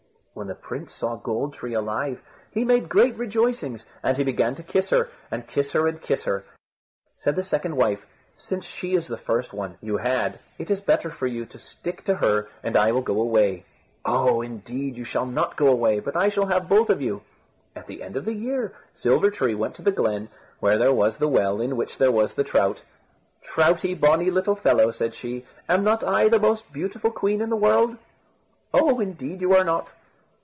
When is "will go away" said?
12.93-13.65